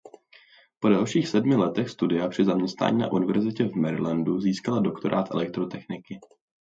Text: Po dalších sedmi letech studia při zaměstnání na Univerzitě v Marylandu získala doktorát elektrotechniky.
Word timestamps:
Po 0.79 0.89
dalších 0.89 1.27
sedmi 1.27 1.55
letech 1.55 1.89
studia 1.89 2.27
při 2.27 2.45
zaměstnání 2.45 2.97
na 2.97 3.11
Univerzitě 3.11 3.65
v 3.65 3.75
Marylandu 3.75 4.39
získala 4.41 4.79
doktorát 4.79 5.31
elektrotechniky. 5.31 6.19